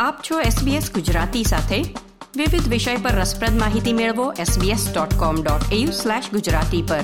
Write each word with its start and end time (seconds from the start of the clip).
આપ 0.00 0.22
છો 0.30 0.40
SBS 0.40 0.92
ગુજરાતી 0.92 1.44
સાથે. 1.44 1.76
વિવિધ 2.36 2.68
વિષય 2.68 2.96
પર 2.96 3.10
રસપ્રદ 3.10 3.58
માહિતી 3.58 3.92
મેળવો 3.92 4.32
sbs.com.au 4.32 5.86
ગુજરાતી 6.32 6.82
પર. 6.82 7.00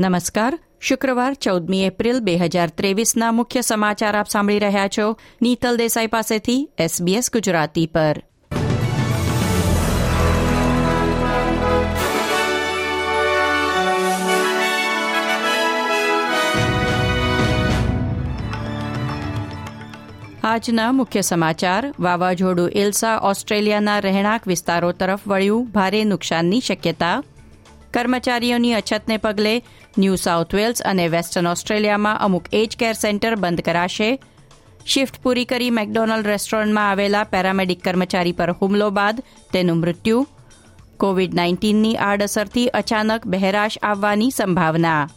નમસ્કાર, 0.00 0.58
શુક્રવાર 0.80 1.34
ચૌદમી 1.34 1.84
એપ્રિલ 1.84 2.20
બે 2.20 2.36
હજાર 2.36 2.68
ત્રેવીસના 2.68 3.32
મુખ્ય 3.32 3.60
સમાચાર 3.60 4.16
આપ 4.16 4.28
સાંભળી 4.28 4.58
રહ્યા 4.58 4.88
છો. 4.98 5.16
નીતલ 5.42 5.76
દેસાઈ 5.76 6.06
પાસેથી 6.06 6.70
SBS 6.80 7.32
ગુજરાતી 7.32 7.86
પર. 7.86 8.22
આજના 20.44 20.92
મુખ્ય 20.92 21.20
સમાચાર. 21.20 21.94
વાવાઝોડું 22.00 22.70
એલ્સા 22.70 23.18
ઓસ્ટ્રેલિયાના 23.18 23.98
રહેણાંક 23.98 24.46
વિસ્તારો 24.46 24.92
તરફ 24.92 25.20
વળ્યું. 25.26 25.66
ભારે 25.66 26.04
નુકસાનની 26.04 26.60
શક્યતા. 26.60 27.22
કર્મચારીઓની 27.94 28.72
અછતને 28.72 29.16
પગલે 29.16 29.62
ન્યૂ 29.98 30.14
સાઉથ 30.14 30.54
વેલ્સ 30.54 30.82
અને 30.82 31.08
વેસ્ટર્ન 31.08 31.46
ઓસ્ટ્રેલિયામાં 31.46 32.20
અમુક 32.20 32.44
એજ 32.52 32.76
કેર 32.76 32.92
સેન્ટર 32.92 33.34
બંધ 33.34 33.60
કરાશે. 33.60 34.22
શિફ્ટ 34.86 35.22
પૂરી 35.22 35.44
કરી 35.44 35.70
મેકડોનલ્ડ 35.70 36.26
રેસ્ટોરન્ટમાં 36.26 36.90
આવેલા 36.90 37.24
પેરામેડિક 37.24 37.84
કર્મચારી 37.84 38.32
પર 38.32 38.50
હુમલો 38.50 38.90
બાદ 38.90 39.22
તેનું 39.52 39.76
મૃત્યુ. 39.76 40.26
કોવિડ 40.96 41.34
નાઇન્ટીનની 41.34 41.96
આડઅસરથી 41.96 42.68
અચાનક 42.68 43.26
બહેરાશ 43.26 43.78
આવવાની 43.82 44.30
સંભાવના. 44.30 45.08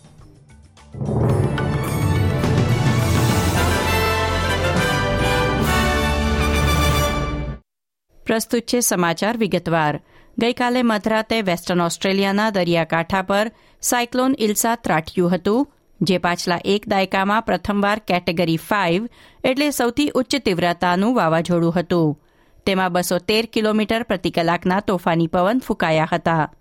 પ્રસ્તુત 8.26 8.62
છે 8.62 8.80
સમાચાર 8.80 9.38
વિગતવાર. 9.38 10.02
ગઈકાલે 10.38 10.82
મધરાતે 10.84 11.42
વેસ્ટર્ન 11.42 11.82
ઓસ્ટ્રેલિયાના 11.82 12.50
દરિયાકાંઠા 12.50 13.22
પર 13.22 13.52
સાયક્લોન 13.82 14.36
ઇલ્સા 14.40 14.76
ત્રાટક્યું 14.76 15.36
હતું, 15.36 15.74
જે 16.02 16.18
પાછલા 16.18 16.60
એક 16.66 16.88
દાયકામાં 16.88 17.42
પ્રથમવાર 17.42 18.00
કેટેગરી 18.00 18.58
ફાઇવ 18.58 19.10
એટલે 19.44 19.72
સૌથી 19.72 20.12
ઉચ્ચ 20.16 20.36
તીવ્રતાનું 20.36 21.16
વાવાઝોડું 21.16 21.80
હતું. 21.80 22.20
તેમાં 22.66 22.92
બસો 22.92 23.18
તેર 23.18 23.46
કિલોમીટર 23.46 24.04
પ્રતિ 24.04 24.32
કલાકના 24.32 24.80
તોફાની 24.80 25.28
પવન 25.28 25.60
ફૂંકાયા 25.60 26.10
હતા. 26.12 26.52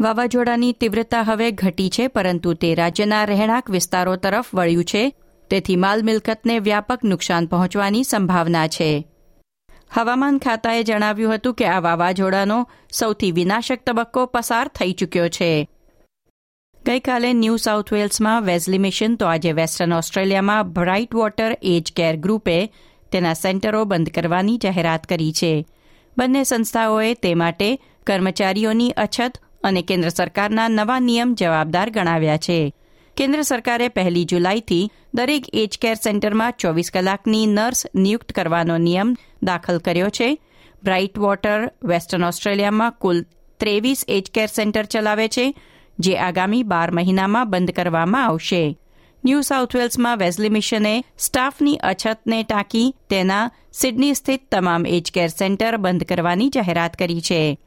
વાવાઝોડાની 0.00 0.72
તીવ્રતા 0.72 1.22
હવે 1.22 1.50
ઘટી 1.50 1.90
છે, 1.90 2.08
પરંતુ 2.08 2.54
તે 2.54 2.74
રાજ્યના 2.74 3.24
રહેણાંક 3.24 3.70
વિસ્તારો 3.70 4.16
તરફ 4.16 4.54
વળ્યું 4.54 4.84
છે, 4.84 5.12
તેથી 5.50 5.76
માલ 5.76 6.02
મિલકતને 6.02 6.58
વ્યાપક 6.58 7.04
નુકસાન 7.04 7.46
પહોંચવાની 7.46 8.04
સંભાવના 8.04 8.66
છે. 8.66 9.06
હવામાન 9.90 10.38
ખાતાએ 10.38 10.82
જણાવ્યું 10.82 11.34
હતું 11.34 11.54
કે 11.54 11.66
આ 11.66 11.80
વાવાઝોડાનો 11.80 12.68
સૌથી 12.92 13.32
વિનાશક 13.32 13.78
તબક્કો 13.86 14.26
પસાર 14.26 14.68
થઈ 14.68 14.92
ચૂક્યો 14.92 15.28
છે. 15.28 15.68
ગઈકાલે 16.86 17.32
ન્યૂ 17.32 17.56
સાઉથ 17.56 17.92
વેલ્સમાં 17.92 18.42
વેઝલી 18.42 19.16
તો 19.16 19.26
આજે 19.26 19.52
વેસ્ટર્ન 19.52 19.92
ઓસ્ટ્રેલિયામાં 19.92 20.72
બ્રાઇટ 20.72 21.14
વોટર 21.14 21.56
એજ 21.62 21.92
કેર 21.96 22.16
ગ્રુપે 22.16 22.66
તેના 23.12 23.34
સેન્ટરો 23.34 23.84
બંધ 23.84 24.08
કરવાની 24.08 24.58
જાહેરાત 24.58 25.06
કરી 25.06 25.32
છે. 25.32 25.66
બંને 26.18 26.44
સંસ્થાઓએ 26.44 27.14
તે 27.14 27.34
માટે 27.34 27.78
કર્મચારીઓની 28.06 28.90
અછત 28.90 29.32
અને 29.64 29.82
કેન્દ્ર 29.82 30.08
સરકારના 30.08 30.68
નવા 30.68 31.00
નિયમ 31.00 31.34
જવાબદાર 31.34 31.90
ગણાવ્યા 31.90 32.36
છે. 32.36 32.72
કેન્દ્ર 33.16 33.42
સરકારે 33.42 33.88
પહેલી 33.88 34.24
જુલાઈથી 34.24 34.90
દરેક 35.14 35.44
એજ 35.52 35.78
કેર 35.78 35.94
સેન્ટરમાં 35.94 36.52
ચોવીસ 36.52 36.90
કલાકની 36.90 37.46
નર્સ 37.46 37.86
નિયુક્ત 37.94 38.32
કરવાનો 38.32 38.78
નિયમ 38.78 39.16
દાખલ 39.42 39.78
કર્યો 39.78 40.08
છે. 40.08 40.38
બ્રાઇટ 40.84 41.18
વોટર 41.18 41.72
વેસ્ટર્ન 41.84 42.24
ઓસ્ટ્રેલિયામાં 42.24 42.92
કુલ 42.92 43.24
ત્રેવીસ 43.60 44.04
એજ 44.08 44.30
કેર 44.34 44.46
સેન્ટર 44.46 44.84
ચલાવે 44.84 45.28
છે, 45.28 45.54
જે 45.98 46.18
આગામી 46.18 46.62
બાર 46.62 46.90
મહિનામાં 46.90 47.50
બંધ 47.50 47.70
કરવામાં 47.70 48.26
આવશે. 48.26 48.78
ન્યૂ 49.24 49.40
સાઉથ 49.40 49.76
વેલ્સમાં 49.76 50.18
વેઝલી 50.18 50.48
મિશને 50.48 51.04
સ્ટાફની 51.18 51.76
અછતને 51.76 52.42
ટાંકી 52.42 52.94
તેના 53.10 53.50
સિડની 53.72 54.14
સ્થિત 54.14 54.50
તમામ 54.50 54.86
એજ 54.86 55.12
કેર 55.12 55.28
સેન્ટર 55.28 55.76
બંધ 55.76 56.02
કરવાની 56.02 56.48
જાહેરાત 56.48 56.96
કરી 56.96 57.20
છે. 57.20 57.58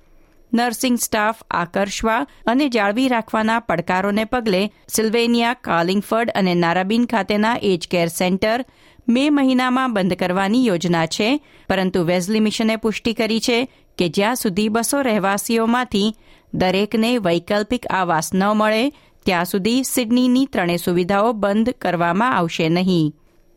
નર્સિંગ 0.53 0.97
સ્ટાફ 0.97 1.35
આકર્ષવા 1.51 2.27
અને 2.45 2.69
જાળવી 2.69 3.07
રાખવાના 3.07 3.59
પડકારોને 3.59 4.23
પગલે 4.23 4.71
સિલ્વેનિયા, 4.87 5.53
કાલિંગફર્ડ 5.53 6.29
અને 6.29 6.53
નારાબીન 6.55 7.05
ખાતેના 7.05 7.55
એજ 7.61 7.87
કેર 7.87 8.07
સેન્ટર 8.07 8.65
મે 9.11 9.29
મહિનામાં 9.29 9.93
બંધ 9.93 10.13
કરવાની 10.13 10.65
યોજના 10.65 11.05
છે. 11.05 11.29
પરંતુ 11.69 12.03
વેઝલી 12.03 12.39
મિશને 12.39 12.75
પુષ્ટિ 12.75 13.13
કરી 13.13 13.39
છે 13.39 13.59
કે 13.97 14.09
જ્યાં 14.09 14.35
સુધી 14.35 14.69
બસો 14.69 15.01
રહેવાસીઓમાંથી 15.01 16.15
દરેકને 16.53 17.17
વૈકલ્પિક 17.17 17.87
આવાસ 17.89 18.33
ન 18.33 18.43
મળે, 18.43 18.83
ત્યાં 19.25 19.45
સુધી 19.45 19.83
સિડનીની 19.83 20.45
ત્રણેય 20.45 20.77
સુવિધાઓ 20.77 21.33
બંધ 21.33 21.69
કરવામાં 21.69 22.37
આવશે 22.37 22.69
નહીં. 22.69 23.13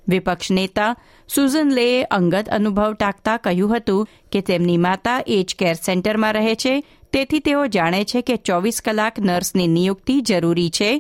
વિપક્ષ 0.09 0.50
નેતા 0.50 0.97
સુઝન 1.28 1.70
લેએ 1.70 2.03
અંગત 2.03 2.48
અનુભવ 2.48 2.93
ટાંકતા 2.93 3.37
કહ્યું 3.37 3.76
હતું 3.76 4.09
કે 4.32 4.41
તેમની 4.41 4.76
માતા 4.76 5.22
એજ 5.26 5.56
કેર 5.59 5.75
સેન્ટરમાં 5.75 6.32
રહે 6.32 6.54
છે. 6.54 6.75
તેથી 7.12 7.38
તેઓ 7.38 7.66
જાણે 7.66 8.04
છે 8.04 8.20
કે 8.22 8.37
ચોવીસ 8.37 8.82
કલાક 8.84 9.20
નર્સની 9.20 9.66
નિયુક્તિ 9.66 10.20
જરૂરી 10.20 10.70
છે. 10.70 10.91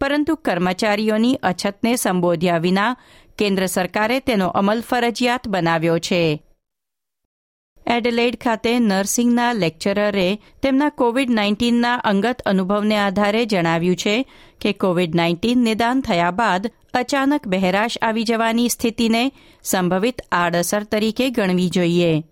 પરંતુ 0.00 0.34
કર્મચારીઓની 0.34 1.34
અછતને 1.42 1.96
સંબોધ્યા 1.96 2.58
વિના 2.58 2.96
કેન્દ્ર 3.38 3.66
સરકારે 3.66 4.20
તેનો 4.20 4.48
અમલ 4.48 4.80
ફરજિયાત 4.80 5.48
બનાવ્યો 5.48 5.98
છે. 5.98 6.42
એડલેડ 7.86 8.36
ખાતે 8.36 8.78
નર્સિંગના 8.78 9.52
લેક્ચરરે 9.52 10.38
તેમના 10.62 10.88
કોવિડ 10.88 11.30
નાઇન્ટીનના 11.30 11.94
અંગત 11.94 12.42
અનુભવને 12.46 12.96
આધારે 12.96 13.44
જણાવ્યું 13.44 13.96
છે 13.96 14.26
કે 14.60 14.72
કોવિડ 14.72 15.14
નાઇન્ટીન 15.14 15.58
નિદાન 15.58 16.00
થયા 16.00 16.30
બાદ 16.30 16.70
અચાનક 16.94 17.48
બહેરાશ 17.48 17.98
આવી 18.02 18.24
જવાની 18.24 18.68
સ્થિતિને 18.68 19.32
સંભવિત 19.62 20.22
આડઅસર 20.32 20.82
તરીકે 20.82 21.30
ગણવી 21.30 21.70
જોઈએ. 21.70 22.24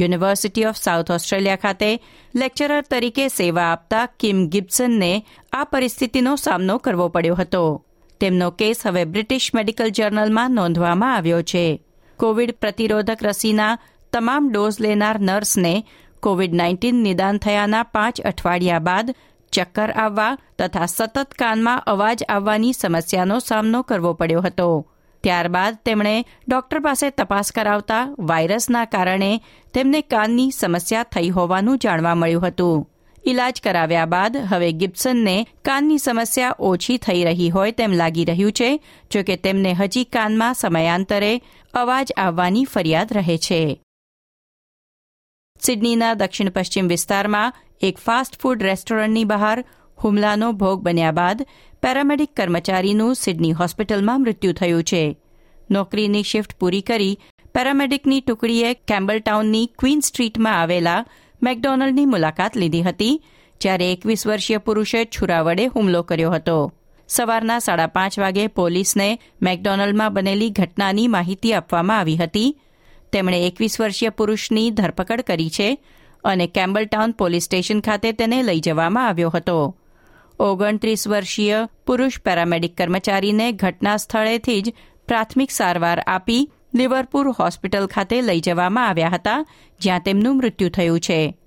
યુનિવર્સિટી 0.00 0.64
ઓફ 0.64 0.76
સાઉથ 0.76 1.10
ઓસ્ટ્રેલિયા 1.10 1.56
ખાતે 1.56 2.00
લેક્ચરર 2.34 2.80
તરીકે 2.80 3.28
સેવા 3.28 3.62
આપતા 3.62 4.06
કિમ 4.06 4.48
ગિબ્સનને 4.48 5.26
આ 5.52 5.64
પરિસ્થિતિનો 5.64 6.36
સામનો 6.36 6.78
કરવો 6.78 7.08
પડ્યો 7.08 7.34
હતો. 7.34 7.85
તેમનો 8.20 8.50
કેસ 8.50 8.86
હવે 8.86 9.04
બ્રિટિશ 9.04 9.50
મેડિકલ 9.54 9.88
જર્નલમાં 9.88 10.50
નોંધવામાં 10.50 11.16
આવ્યો 11.16 11.42
છે. 11.42 11.82
કોવિડ 12.16 12.50
પ્રતિરોધક 12.50 13.18
રસીના 13.22 13.78
તમામ 14.12 14.50
ડોઝ 14.50 14.80
લેનાર 14.80 15.20
નર્સને 15.20 15.84
કોવિડ 16.20 16.54
નાઇન્ટીન 16.54 16.94
નિદાન 16.94 17.38
થયાના 17.38 17.82
પાંચ 17.82 18.20
અઠવાડિયા 18.20 18.78
બાદ 18.78 19.14
ચક્કર 19.52 19.90
આવવા 19.90 20.38
તથા 20.58 20.86
સતત 20.86 21.34
કાનમાં 21.38 21.82
અવાજ 21.86 22.22
આવવાની 22.28 22.72
સમસ્યાનો 22.72 23.38
સામનો 23.38 23.82
કરવો 23.82 24.12
પડ્યો 24.12 24.40
હતો. 24.40 24.90
ત્યારબાદ 25.22 25.78
તેમણે 25.84 26.24
ડોક્ટર 26.48 26.80
પાસે 26.80 27.10
તપાસ 27.10 27.52
કરાવતા 27.52 28.08
વાયરસના 28.18 28.84
કારણે 28.84 29.40
તેમને 29.74 30.00
કાનની 30.00 30.50
સમસ્યા 30.50 31.02
થઈ 31.02 31.28
હોવાનું 31.28 31.78
જાણવા 31.78 32.14
મળ્યું 32.14 32.46
હતું. 32.46 32.90
ઇલાજ 33.26 33.60
કરાવ્યા 33.60 34.06
બાદ 34.06 34.36
હવે 34.36 34.72
ગિબ્સનને 34.72 35.46
કાનની 35.64 35.98
સમસ્યા 35.98 36.56
ઓછી 36.58 36.98
થઈ 36.98 37.24
રહી 37.24 37.50
હોય 37.50 37.70
તેમ 37.70 37.92
લાગી 37.92 38.24
રહ્યું 38.24 38.52
છે 38.52 38.68
જોકે 39.12 39.36
તેમને 39.36 39.72
હજી 39.72 40.04
કાનમાં 40.04 40.54
સમયાંતરે 40.54 41.42
અવાજ 41.74 42.12
આવવાની 42.16 42.64
ફરિયાદ 42.64 43.12
રહે 43.12 43.38
છે. 43.38 43.82
સિડનીના 45.60 46.14
દક્ષિણ 46.14 46.48
પશ્ચિમ 46.48 46.88
વિસ્તારમાં 46.88 47.52
એક 47.82 47.98
ફાસ્ટ 47.98 48.40
ફૂડ 48.40 48.62
રેસ્ટોરન્ટની 48.62 49.24
બહાર 49.24 49.64
હુમલાનો 50.04 50.52
ભોગ 50.52 50.80
બન્યા 50.80 51.10
બાદ 51.10 51.46
પેરામેડિક 51.82 52.34
કર્મચારીનું 52.36 53.14
સિડની 53.14 53.52
હોસ્પિટલમાં 53.52 54.22
મૃત્યુ 54.22 54.52
થયું 54.52 54.82
છે. 54.82 55.16
નોકરીની 55.70 56.22
શિફ્ટ 56.22 56.58
પૂરી 56.58 56.80
કરી 56.80 57.18
પેરામેડિકની 57.54 58.20
ટુકડીએ 58.20 58.74
કેમ્બલટાઉનની 58.74 59.66
ક્વીન 59.78 60.00
સ્ટ્રીટમાં 60.00 60.60
આવેલા 60.60 61.04
મેકડોનલ્ડની 61.42 62.06
મુલાકાત 62.06 62.56
લીધી 62.56 62.82
હતી, 62.82 63.22
જ્યારે 63.60 63.92
એકવીસ 63.92 64.26
વર્ષીય 64.26 64.58
પુરુષે 64.58 65.04
છુરા 65.04 65.42
વડે 65.42 65.66
હુમલો 65.66 66.02
કર્યો 66.02 66.30
હતો. 66.30 66.72
સવારના 67.08 67.58
સાડા 67.58 67.86
પાંચ 67.86 68.18
વાગે 68.18 68.46
પોલીસને 68.46 69.18
મેકડોનલ્ડમાં 69.42 70.12
બનેલી 70.12 70.50
ઘટનાની 70.50 71.08
માહિતી 71.08 71.52
આપવામાં 71.52 71.98
આવી 71.98 72.16
હતી. 72.16 72.56
તેમણે 73.12 73.46
એકવીસ 73.46 73.80
વર્ષીય 73.80 74.10
પુરુષની 74.10 74.70
ધરપકડ 74.70 75.20
કરી 75.20 75.50
છે 75.50 75.78
અને 76.24 76.46
કેમ્બલટાઉન 76.46 77.12
પોલીસ 77.12 77.44
સ્ટેશન 77.44 77.80
ખાતે 77.80 78.12
તેને 78.12 78.42
લઈ 78.42 78.60
જવામાં 78.60 79.06
આવ્યો 79.06 79.30
હતો. 79.30 79.76
ઓગણત્રીસ 80.40 81.08
વર્ષીય 81.08 81.68
પુરુષ 81.86 82.20
પેરામેડિક 82.20 82.76
કર્મચારીને 82.76 83.52
ઘટના 83.52 83.96
સ્થળેથી 83.96 84.62
જ 84.62 84.74
પ્રાથમિક 85.06 85.50
સારવાર 85.50 86.02
આપી 86.06 86.50
લિવરપુર 86.76 87.28
હોસ્પિટલ 87.28 87.86
ખાતે 87.86 88.20
લઈ 88.20 88.40
જવામાં 88.40 88.88
આવ્યા 88.88 89.08
હતા, 89.08 89.46
જ્યાં 89.80 90.00
તેમનું 90.00 90.36
મૃત્યુ 90.36 90.68
થયું 90.68 91.00
છે. 91.00 91.38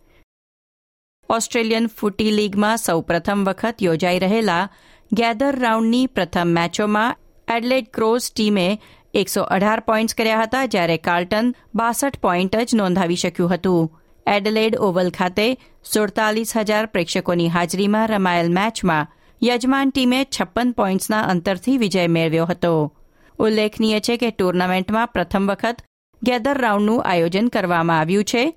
ઓસ્ટ્રેલિયન 1.30 1.88
ફૂટી 1.88 2.32
લીગમાં 2.32 2.78
સૌ 2.78 3.02
પ્રથમ 3.02 3.44
વખત 3.44 3.76
યોજાઈ 3.82 4.20
રહેલા 4.20 4.70
ગેધર 5.14 5.60
રાઉન્ડની 5.60 6.08
પ્રથમ 6.08 6.48
મેચોમાં 6.48 7.18
એડલેડ 7.56 7.86
ક્રોઝ 7.94 8.32
ટીમે 8.32 8.80
એકસો 9.14 9.42
અઢાર 9.42 9.80
પોઇન્ટ્સ 9.80 10.16
કર્યા 10.16 10.42
હતા, 10.42 10.66
જ્યારે 10.66 10.98
કાર્લ્ટન 10.98 11.56
બાસઠ 11.76 12.18
પોઈન્ટ 12.18 12.56
જ 12.56 12.76
નોંધાવી 12.76 13.16
શક્યું 13.16 13.54
હતું. 13.54 14.02
એડલેડ 14.28 14.76
ઓવલ 14.76 15.10
ખાતે 15.10 15.58
સુડતાલીસ 15.94 16.58
હજાર 16.58 16.86
પ્રેક્ષકોની 16.86 17.50
હાજરીમાં 17.50 18.08
રમાયેલ 18.08 18.52
મેચમાં 18.52 19.08
યજમાન 19.44 19.90
ટીમે 19.90 20.24
છપ્પન 20.24 20.72
પોઈન્ટ્સના 20.72 21.22
અંતરથી 21.22 21.78
વિજય 21.78 22.08
મેળવ્યો 22.08 22.46
હતો. 22.46 22.96
ઉલ્લેખનીય 23.40 24.00
છે 24.00 24.18
કે 24.18 24.32
ટુર્નામેન્ટમાં 24.32 25.08
પ્રથમ 25.08 25.48
વખત 25.48 25.84
ગેધર 26.24 26.58
રાઉન્ડનું 26.58 27.04
આયોજન 27.04 27.48
કરવામાં 27.48 28.00
આવ્યું 28.00 28.24
છે. 28.24 28.54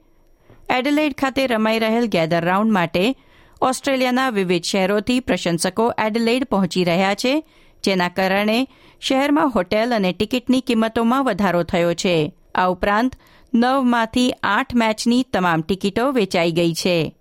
એડલેડ 0.71 1.15
ખાતે 1.15 1.47
રમાઈ 1.47 1.79
રહેલ 1.79 2.07
ગેધર 2.07 2.45
રાઉન્ડ 2.45 2.73
માટે 2.73 3.15
ઓસ્ટ્રેલિયાના 3.63 4.31
વિવિધ 4.31 4.65
શહેરોથી 4.65 5.21
પ્રશંસકો 5.21 5.93
એડલેડ 5.99 6.45
પહોંચી 6.45 6.85
રહ્યા 6.85 7.15
છે, 7.15 7.45
જેના 7.85 8.09
કારણે 8.09 8.69
શહેરમાં 9.01 9.51
હોટેલ 9.51 9.95
અને 9.95 10.13
ટિકિટની 10.13 10.61
કિંમતોમાં 10.61 11.25
વધારો 11.25 11.63
થયો 11.63 11.95
છે. 11.95 12.33
આ 12.55 12.67
ઉપરાંત 12.67 13.17
નવમાંથી 13.55 14.33
આઠ 14.43 14.75
મેચની 14.75 15.23
તમામ 15.23 15.61
ટિકિટો 15.63 16.11
વેચાઈ 16.11 16.53
ગઈ 16.53 16.75
છે. 16.75 17.17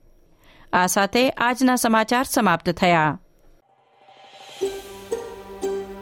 આ 0.74 0.88
સાથે 0.88 1.30
આજના 1.30 1.76
સમાચાર 1.76 2.24
સમાપ્ત 2.24 2.70
થયા. 2.70 3.20